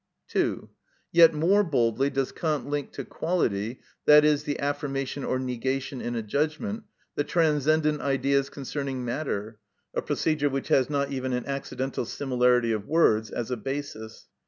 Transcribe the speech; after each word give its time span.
(2.) 0.29 0.67
Yet 1.11 1.35
more 1.35 1.63
boldly 1.63 2.09
does 2.09 2.31
Kant 2.31 2.67
link 2.67 2.91
to 2.93 3.05
quality, 3.05 3.81
i.e., 4.07 4.35
the 4.45 4.57
affirmation 4.59 5.23
or 5.23 5.37
negation 5.37 6.01
in 6.01 6.15
a 6.15 6.23
judgment, 6.23 6.85
the 7.13 7.23
transcendent 7.23 8.01
Ideas 8.01 8.49
concerning 8.49 9.05
matter; 9.05 9.59
a 9.93 10.01
procedure 10.01 10.49
which 10.49 10.69
has 10.69 10.89
not 10.89 11.11
even 11.11 11.33
an 11.33 11.45
accidental 11.45 12.05
similarity 12.05 12.71
of 12.71 12.87
words 12.87 13.29
as 13.29 13.51
a 13.51 13.57
basis. 13.57 14.27